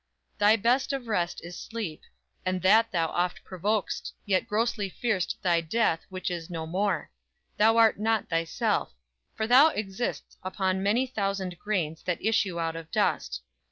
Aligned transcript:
Thy 0.39 0.55
best 0.55 0.93
of 0.93 1.07
rest 1.07 1.45
is 1.45 1.55
sleep, 1.55 2.01
And 2.43 2.63
that 2.63 2.91
thou 2.91 3.09
oft 3.09 3.43
provok'st; 3.45 4.11
yet 4.25 4.47
grossly 4.47 4.89
fear'st 4.89 5.39
Thy 5.43 5.61
death, 5.61 6.07
which 6.09 6.31
is 6.31 6.49
no 6.49 6.65
more. 6.65 7.11
Thou 7.57 7.77
art 7.77 7.99
not 7.99 8.27
thyself; 8.27 8.93
For 9.35 9.45
thou 9.45 9.69
exist'st 9.69 10.37
on 10.57 10.81
many 10.81 11.05
thousand 11.05 11.59
grains 11.59 12.01
That 12.01 12.17
issue 12.25 12.59
out 12.59 12.75
of 12.75 12.89
dust. 12.89 13.43